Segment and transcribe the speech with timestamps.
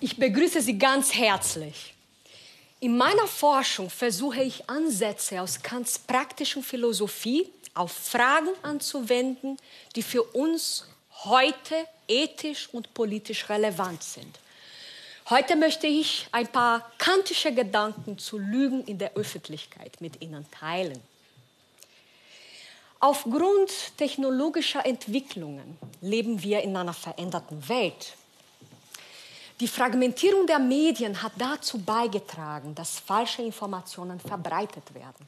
[0.00, 1.94] Ich begrüße Sie ganz herzlich.
[2.80, 9.58] In meiner Forschung versuche ich Ansätze aus Kants praktischen Philosophie auf Fragen anzuwenden,
[9.94, 10.86] die für uns
[11.24, 11.74] heute
[12.08, 14.38] ethisch und politisch relevant sind.
[15.28, 21.00] Heute möchte ich ein paar kantische Gedanken zu Lügen in der Öffentlichkeit mit Ihnen teilen.
[23.02, 28.14] Aufgrund technologischer Entwicklungen leben wir in einer veränderten Welt.
[29.58, 35.26] Die Fragmentierung der Medien hat dazu beigetragen, dass falsche Informationen verbreitet werden.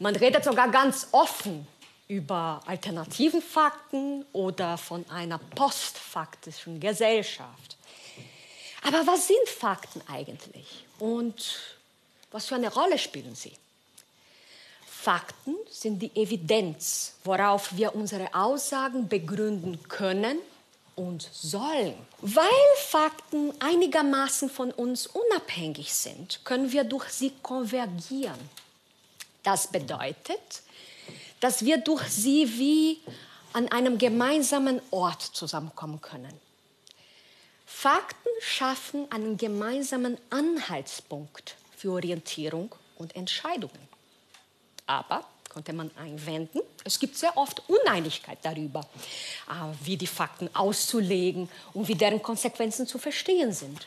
[0.00, 1.66] Man redet sogar ganz offen
[2.08, 7.76] über alternativen Fakten oder von einer postfaktischen Gesellschaft.
[8.82, 11.60] Aber was sind Fakten eigentlich und
[12.32, 13.52] was für eine Rolle spielen sie?
[15.08, 20.36] Fakten sind die Evidenz, worauf wir unsere Aussagen begründen können
[20.96, 21.94] und sollen.
[22.20, 28.38] Weil Fakten einigermaßen von uns unabhängig sind, können wir durch sie konvergieren.
[29.42, 30.60] Das bedeutet,
[31.40, 33.00] dass wir durch sie wie
[33.54, 36.38] an einem gemeinsamen Ort zusammenkommen können.
[37.64, 43.88] Fakten schaffen einen gemeinsamen Anhaltspunkt für Orientierung und Entscheidungen.
[44.88, 46.60] Aber konnte man einwenden.
[46.84, 48.80] Es gibt sehr oft Uneinigkeit darüber,
[49.48, 49.52] äh,
[49.84, 53.86] wie die Fakten auszulegen und wie deren Konsequenzen zu verstehen sind.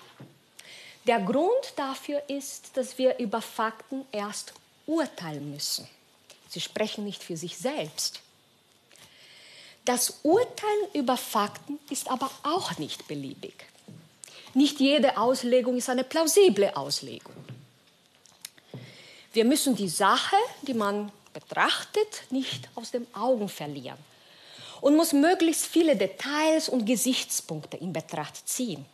[1.08, 4.54] Der Grund dafür ist, dass wir über Fakten erst
[4.86, 5.88] urteilen müssen.
[6.50, 8.22] Sie sprechen nicht für sich selbst.
[9.86, 13.66] Das Urteilen über Fakten ist aber auch nicht beliebig.
[14.54, 17.34] Nicht jede Auslegung ist eine plausible Auslegung.
[19.34, 23.98] Wir müssen die Sache, die man betrachtet, nicht aus den Augen verlieren
[24.82, 28.86] und muss möglichst viele Details und Gesichtspunkte in Betracht ziehen.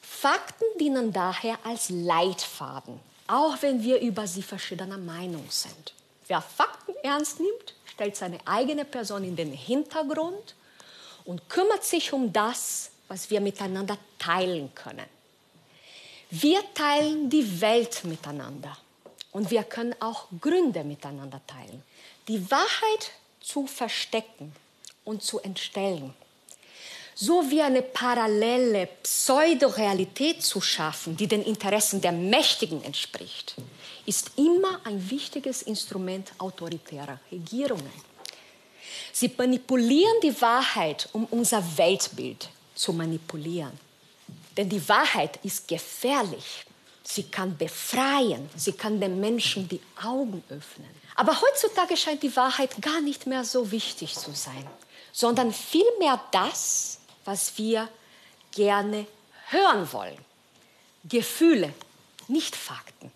[0.00, 5.92] Fakten dienen daher als Leitfaden, auch wenn wir über sie verschiedener Meinung sind.
[6.28, 10.54] Wer Fakten ernst nimmt, stellt seine eigene Person in den Hintergrund
[11.24, 15.06] und kümmert sich um das, was wir miteinander teilen können.
[16.30, 18.76] Wir teilen die Welt miteinander.
[19.34, 21.82] Und wir können auch Gründe miteinander teilen.
[22.28, 24.52] Die Wahrheit zu verstecken
[25.04, 26.14] und zu entstellen.
[27.16, 33.56] So wie eine parallele Pseudorealität zu schaffen, die den Interessen der Mächtigen entspricht,
[34.06, 37.92] ist immer ein wichtiges Instrument autoritärer Regierungen.
[39.12, 43.78] Sie manipulieren die Wahrheit, um unser Weltbild zu manipulieren.
[44.56, 46.64] Denn die Wahrheit ist gefährlich.
[47.06, 50.88] Sie kann befreien, sie kann den Menschen die Augen öffnen.
[51.14, 54.66] Aber heutzutage scheint die Wahrheit gar nicht mehr so wichtig zu sein,
[55.12, 57.88] sondern vielmehr das, was wir
[58.52, 59.06] gerne
[59.48, 60.18] hören wollen.
[61.04, 61.74] Gefühle,
[62.28, 63.12] nicht Fakten.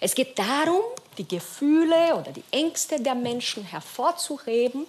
[0.00, 0.82] Es geht darum,
[1.16, 4.86] die Gefühle oder die Ängste der Menschen hervorzuheben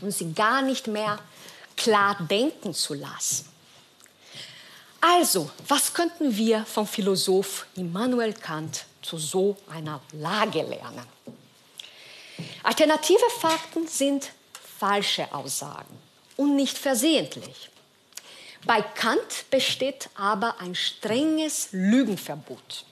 [0.00, 1.18] und sie gar nicht mehr
[1.76, 3.48] klar denken zu lassen.
[5.08, 11.06] Also, was könnten wir vom Philosoph Immanuel Kant zu so einer Lage lernen?
[12.64, 14.32] Alternative Fakten sind
[14.80, 15.96] falsche Aussagen
[16.36, 17.70] und nicht versehentlich.
[18.64, 22.84] Bei Kant besteht aber ein strenges Lügenverbot.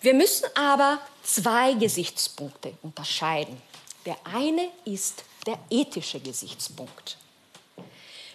[0.00, 3.60] Wir müssen aber zwei Gesichtspunkte unterscheiden.
[4.06, 7.18] Der eine ist der ethische Gesichtspunkt.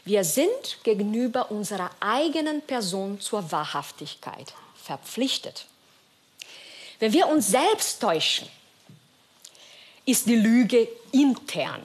[0.06, 5.66] Wir sind gegenüber unserer eigenen Person zur Wahrhaftigkeit verpflichtet.
[7.00, 8.48] Wenn wir uns selbst täuschen,
[10.06, 11.82] ist die Lüge intern.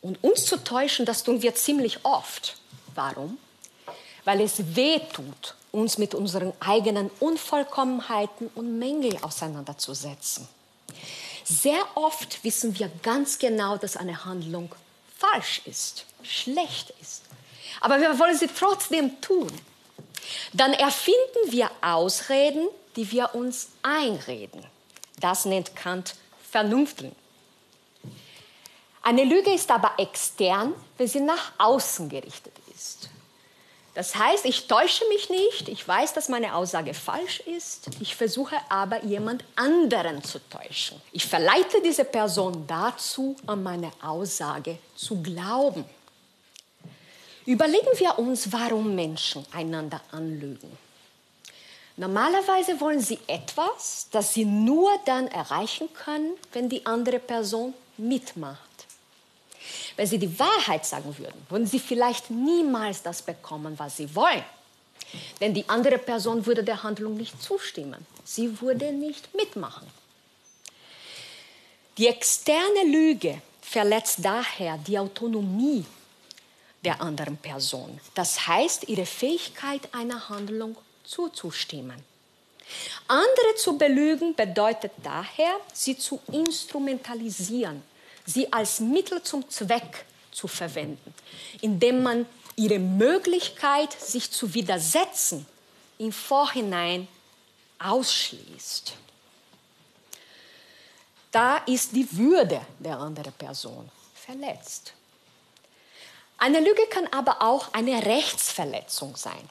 [0.00, 2.56] Und uns zu täuschen, das tun wir ziemlich oft.
[2.94, 3.38] Warum?
[4.24, 10.48] Weil es weh tut, uns mit unseren eigenen Unvollkommenheiten und Mängeln auseinanderzusetzen.
[11.44, 14.74] Sehr oft wissen wir ganz genau, dass eine Handlung
[15.16, 17.27] falsch ist, schlecht ist
[17.80, 19.50] aber wir wollen sie trotzdem tun.
[20.52, 24.64] Dann erfinden wir Ausreden, die wir uns einreden.
[25.20, 26.14] Das nennt Kant
[26.50, 27.14] Vernunfteln.
[29.02, 33.08] Eine Lüge ist aber extern, wenn sie nach außen gerichtet ist.
[33.94, 38.54] Das heißt, ich täusche mich nicht, ich weiß, dass meine Aussage falsch ist, ich versuche
[38.68, 41.00] aber jemand anderen zu täuschen.
[41.10, 45.84] Ich verleite diese Person dazu, an meine Aussage zu glauben.
[47.48, 50.70] Überlegen wir uns, warum Menschen einander anlügen.
[51.96, 58.58] Normalerweise wollen sie etwas, das sie nur dann erreichen können, wenn die andere Person mitmacht.
[59.96, 64.44] Wenn sie die Wahrheit sagen würden, würden sie vielleicht niemals das bekommen, was sie wollen.
[65.40, 68.06] Denn die andere Person würde der Handlung nicht zustimmen.
[68.26, 69.86] Sie würde nicht mitmachen.
[71.96, 75.86] Die externe Lüge verletzt daher die Autonomie
[76.84, 78.00] der anderen Person.
[78.14, 82.02] Das heißt, ihre Fähigkeit, einer Handlung zuzustimmen.
[83.06, 87.82] Andere zu belügen bedeutet daher, sie zu instrumentalisieren,
[88.26, 91.14] sie als Mittel zum Zweck zu verwenden,
[91.62, 92.26] indem man
[92.56, 95.46] ihre Möglichkeit, sich zu widersetzen,
[95.96, 97.08] im Vorhinein
[97.78, 98.94] ausschließt.
[101.30, 104.92] Da ist die Würde der anderen Person verletzt.
[106.38, 109.48] Eine Lüge kann aber auch eine Rechtsverletzung sein.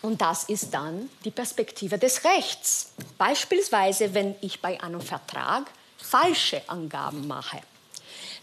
[0.00, 2.92] Und das ist dann die Perspektive des Rechts.
[3.18, 7.60] Beispielsweise, wenn ich bei einem Vertrag falsche Angaben mache.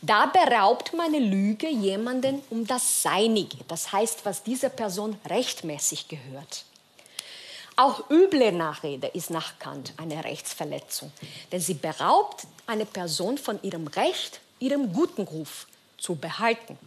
[0.01, 6.65] Da beraubt meine Lüge jemanden um das Seinige, das heißt, was dieser Person rechtmäßig gehört.
[7.75, 11.12] Auch üble Nachrede ist nach Kant eine Rechtsverletzung,
[11.51, 16.77] denn sie beraubt eine Person von ihrem Recht, ihrem guten Ruf zu behalten.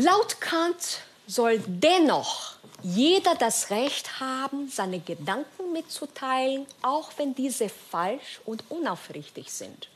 [0.00, 2.54] Laut Kant soll dennoch
[2.84, 9.88] jeder das Recht haben, seine Gedanken mitzuteilen, auch wenn diese falsch und unaufrichtig sind.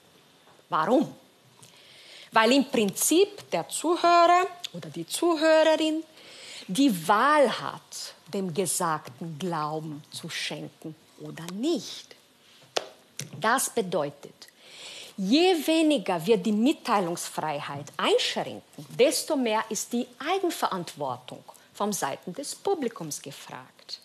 [0.68, 1.14] Warum?
[2.32, 6.02] Weil im Prinzip der Zuhörer oder die Zuhörerin
[6.66, 12.16] die Wahl hat, dem Gesagten Glauben zu schenken oder nicht.
[13.40, 14.48] Das bedeutet,
[15.16, 21.44] Je weniger wir die Mitteilungsfreiheit einschränken, desto mehr ist die Eigenverantwortung
[21.74, 24.00] vom Seiten des Publikums gefragt.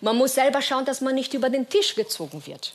[0.00, 2.74] Man muss selber schauen, dass man nicht über den Tisch gezogen wird.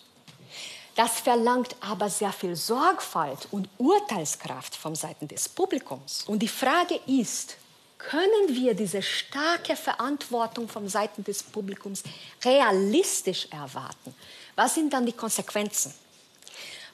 [0.95, 6.23] Das verlangt aber sehr viel Sorgfalt und Urteilskraft vom Seiten des Publikums.
[6.27, 7.57] Und die Frage ist,
[7.97, 12.03] können wir diese starke Verantwortung vom Seiten des Publikums
[12.43, 14.13] realistisch erwarten?
[14.55, 15.93] Was sind dann die Konsequenzen?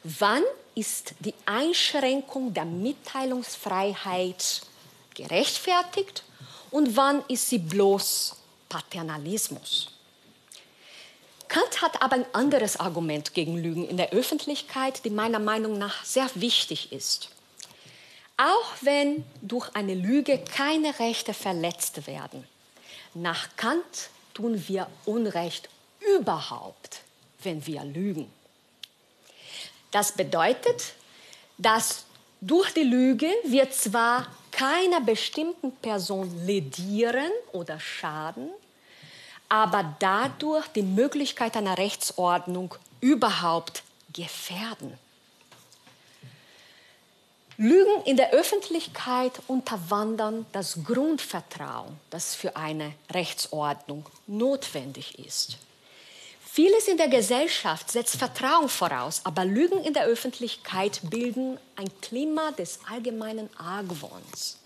[0.04, 0.44] Wann
[0.76, 4.62] ist die Einschränkung der Mitteilungsfreiheit
[5.14, 6.24] gerechtfertigt
[6.72, 8.38] und wann ist sie bloß
[8.70, 9.92] Paternalismus?
[11.50, 16.06] Kant hat aber ein anderes Argument gegen Lügen in der Öffentlichkeit, die meiner Meinung nach
[16.06, 17.30] sehr wichtig ist.
[18.38, 22.48] Auch wenn durch eine Lüge keine Rechte verletzt werden,
[23.16, 25.68] nach Kant tun wir Unrecht
[26.16, 27.02] überhaupt,
[27.44, 28.32] wenn wir lügen.
[29.92, 30.94] Das bedeutet,
[31.58, 32.06] dass
[32.42, 38.50] durch die Lüge wir zwar keiner bestimmten Person ledieren oder schaden,
[39.48, 43.84] aber dadurch die Möglichkeit einer Rechtsordnung überhaupt
[44.14, 44.98] gefährden.
[47.58, 55.58] Lügen in der Öffentlichkeit unterwandern das Grundvertrauen, das für eine Rechtsordnung notwendig ist.
[56.62, 62.52] Vieles in der Gesellschaft setzt Vertrauen voraus, aber Lügen in der Öffentlichkeit bilden ein Klima
[62.52, 64.58] des allgemeinen Argwohns.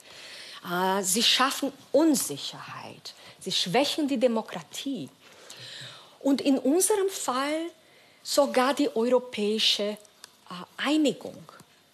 [0.63, 5.07] Ah, sie schaffen Unsicherheit, sie schwächen die Demokratie.
[6.19, 7.69] Und in unserem Fall
[8.23, 9.95] sogar die europäische
[10.49, 11.43] ah, Einigung.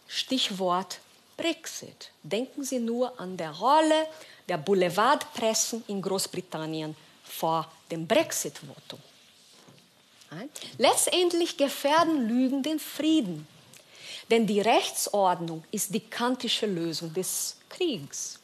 [0.07, 0.99] Stichwort
[1.35, 2.11] Brexit.
[2.23, 4.07] Denken Sie nur an der Rolle
[4.47, 9.01] der Boulevardpressen in Großbritannien vor dem Brexit-Votum.
[10.77, 13.47] Letztendlich gefährden Lügen den Frieden.
[14.29, 18.39] Denn die Rechtsordnung ist die kantische Lösung des Kriegs.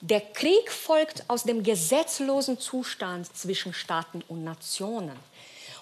[0.00, 5.16] Der Krieg folgt aus dem gesetzlosen Zustand zwischen Staaten und Nationen.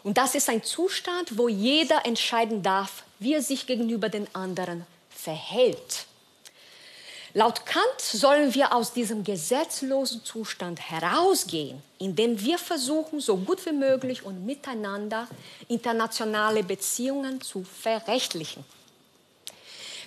[0.05, 4.87] Und das ist ein Zustand, wo jeder entscheiden darf, wie er sich gegenüber den anderen
[5.11, 6.07] verhält.
[7.35, 13.73] Laut Kant sollen wir aus diesem gesetzlosen Zustand herausgehen, indem wir versuchen, so gut wie
[13.73, 15.27] möglich und miteinander
[15.67, 18.65] internationale Beziehungen zu verrechtlichen.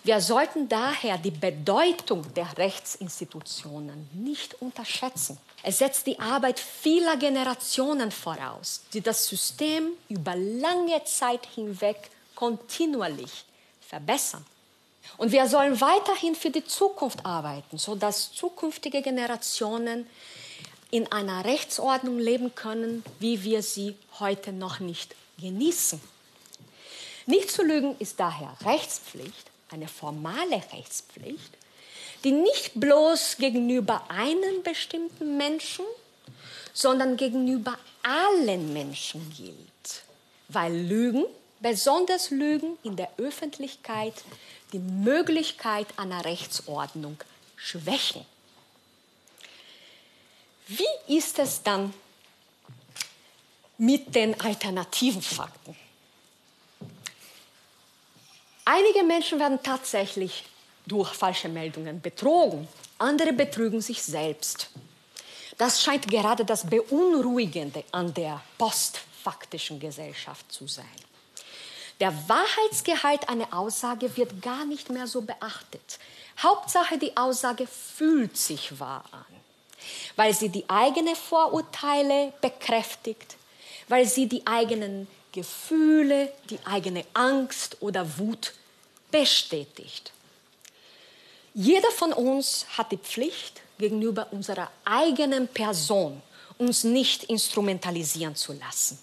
[0.03, 5.39] Wir sollten daher die Bedeutung der Rechtsinstitutionen nicht unterschätzen.
[5.63, 13.46] Es setzt die Arbeit vieler Generationen voraus, die das System über lange Zeit hinweg kontinuierlich
[13.82, 14.46] verbessern.
[15.17, 20.07] Und wir sollen weiterhin für die Zukunft arbeiten, sodass zukünftige Generationen
[20.91, 26.00] in einer Rechtsordnung leben können, wie wir sie heute noch nicht genießen.
[27.25, 31.57] Nicht zu lügen ist daher Rechtspflicht, eine formale Rechtspflicht,
[32.24, 35.85] die nicht bloß gegenüber einem bestimmten Menschen,
[36.74, 40.03] sondern gegenüber allen Menschen gilt,
[40.50, 41.25] weil Lügen
[41.59, 44.13] besonders Lügen in der Öffentlichkeit,
[44.74, 47.17] die Möglichkeit einer Rechtsordnung
[47.55, 48.25] schwächen.
[50.67, 51.93] Wie ist es dann
[53.77, 55.75] mit den alternativen Fakten?
[58.65, 60.43] Einige Menschen werden tatsächlich
[60.88, 64.69] durch falsche Meldungen betrogen, andere betrügen sich selbst.
[65.57, 70.85] Das scheint gerade das Beunruhigende an der postfaktischen Gesellschaft zu sein.
[72.00, 76.00] Der Wahrheitsgehalt einer Aussage wird gar nicht mehr so beachtet.
[76.42, 79.25] Hauptsache, die Aussage fühlt sich wahr an,
[80.18, 83.38] weil sie die eigenen Vorurteile bekräftigt,
[83.88, 88.54] weil sie die eigenen Gefühle, die eigene Angst oder Wut
[89.12, 90.12] bestätigt.
[91.54, 96.22] Jeder von uns hat die Pflicht, gegenüber unserer eigenen Person
[96.58, 99.00] uns nicht instrumentalisieren zu lassen.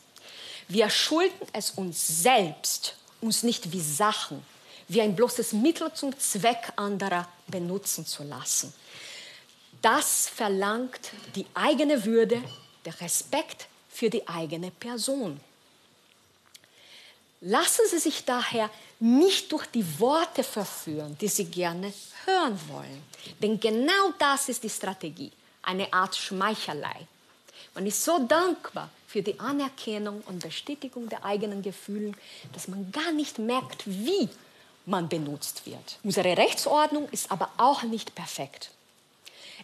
[0.73, 4.43] Wir schulden es uns selbst, uns nicht wie Sachen,
[4.89, 8.73] wie ein bloßes Mittel zum Zweck anderer benutzen zu lassen.
[9.83, 12.43] Das verlangt die eigene Würde,
[12.87, 15.39] der Respekt für die eigene Person.
[17.43, 21.93] Lassen Sie sich daher nicht durch die Worte verführen, die Sie gerne
[22.25, 23.03] hören wollen.
[23.43, 27.07] Denn genau das ist die Strategie, eine Art Schmeichelei.
[27.75, 32.13] Man ist so dankbar für die Anerkennung und Bestätigung der eigenen Gefühle,
[32.53, 34.29] dass man gar nicht merkt, wie
[34.85, 35.99] man benutzt wird.
[36.03, 38.71] Unsere Rechtsordnung ist aber auch nicht perfekt.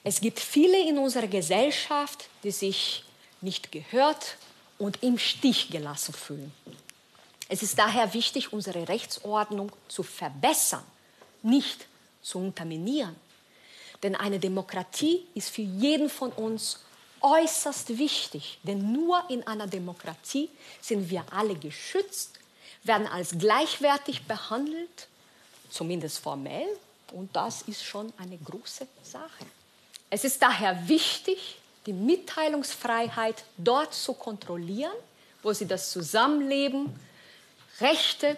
[0.04, 3.04] Es gibt viele in unserer Gesellschaft, die sich
[3.40, 4.36] nicht gehört
[4.78, 6.52] und im Stich gelassen fühlen.
[7.48, 10.84] Es ist daher wichtig, unsere Rechtsordnung zu verbessern,
[11.42, 11.86] nicht
[12.22, 13.16] zu unterminieren.
[14.02, 16.80] Denn eine Demokratie ist für jeden von uns
[17.20, 18.58] äußerst wichtig.
[18.62, 22.38] Denn nur in einer Demokratie sind wir alle geschützt,
[22.84, 25.08] werden als gleichwertig behandelt,
[25.70, 26.68] zumindest formell.
[27.12, 29.46] Und das ist schon eine große Sache.
[30.10, 34.92] Es ist daher wichtig, die Mitteilungsfreiheit dort zu kontrollieren,
[35.42, 36.94] wo sie das Zusammenleben
[37.80, 38.36] Rechte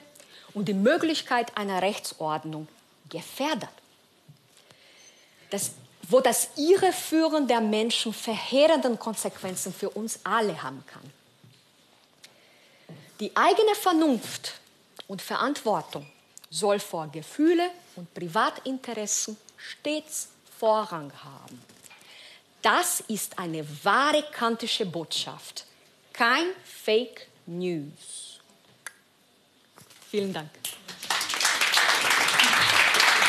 [0.54, 2.68] und die Möglichkeit einer Rechtsordnung
[3.08, 3.70] gefährdet.
[5.50, 5.72] Das,
[6.10, 11.12] wo das Irreführen der Menschen verheerenden Konsequenzen für uns alle haben kann.
[13.20, 14.54] Die eigene Vernunft
[15.06, 16.06] und Verantwortung
[16.50, 21.62] soll vor Gefühle und Privatinteressen stets Vorrang haben.
[22.60, 25.64] Das ist eine wahre kantische Botschaft,
[26.12, 28.40] kein Fake News.
[30.10, 30.50] Vielen Dank.